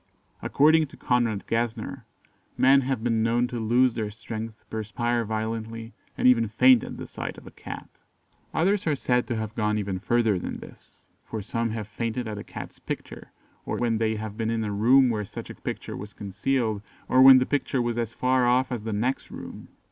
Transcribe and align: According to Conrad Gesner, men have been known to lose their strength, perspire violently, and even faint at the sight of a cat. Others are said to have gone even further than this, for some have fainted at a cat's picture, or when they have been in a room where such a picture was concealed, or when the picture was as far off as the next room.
According 0.41 0.87
to 0.87 0.97
Conrad 0.97 1.43
Gesner, 1.47 2.05
men 2.57 2.81
have 2.81 3.03
been 3.03 3.21
known 3.21 3.45
to 3.49 3.59
lose 3.59 3.93
their 3.93 4.09
strength, 4.09 4.65
perspire 4.67 5.23
violently, 5.23 5.93
and 6.17 6.27
even 6.27 6.47
faint 6.47 6.83
at 6.83 6.97
the 6.97 7.05
sight 7.05 7.37
of 7.37 7.45
a 7.45 7.51
cat. 7.51 7.87
Others 8.51 8.87
are 8.87 8.95
said 8.95 9.27
to 9.27 9.35
have 9.35 9.53
gone 9.53 9.77
even 9.77 9.99
further 9.99 10.39
than 10.39 10.57
this, 10.57 11.07
for 11.23 11.43
some 11.43 11.69
have 11.69 11.87
fainted 11.87 12.27
at 12.27 12.39
a 12.39 12.43
cat's 12.43 12.79
picture, 12.79 13.31
or 13.63 13.77
when 13.77 13.99
they 13.99 14.15
have 14.15 14.35
been 14.37 14.49
in 14.49 14.63
a 14.63 14.71
room 14.73 15.11
where 15.11 15.23
such 15.23 15.51
a 15.51 15.61
picture 15.61 15.95
was 15.95 16.13
concealed, 16.13 16.81
or 17.07 17.21
when 17.21 17.37
the 17.37 17.45
picture 17.45 17.79
was 17.79 17.95
as 17.99 18.15
far 18.15 18.47
off 18.47 18.71
as 18.71 18.81
the 18.81 18.93
next 18.93 19.29
room. 19.29 19.67